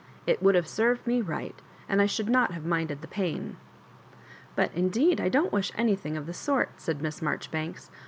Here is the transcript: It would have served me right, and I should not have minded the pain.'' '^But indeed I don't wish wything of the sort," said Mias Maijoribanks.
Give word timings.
It 0.25 0.41
would 0.41 0.55
have 0.55 0.67
served 0.67 1.05
me 1.05 1.21
right, 1.21 1.53
and 1.87 2.01
I 2.01 2.07
should 2.07 2.27
not 2.27 2.53
have 2.53 2.65
minded 2.65 3.01
the 3.03 3.07
pain.'' 3.07 3.57
'^But 4.57 4.73
indeed 4.73 5.21
I 5.21 5.29
don't 5.29 5.53
wish 5.53 5.71
wything 5.77 6.17
of 6.17 6.25
the 6.25 6.33
sort," 6.33 6.69
said 6.77 7.03
Mias 7.03 7.19
Maijoribanks. 7.19 7.91